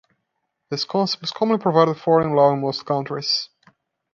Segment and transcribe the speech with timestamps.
[0.71, 3.49] This concept is commonly provided for in law in most countries.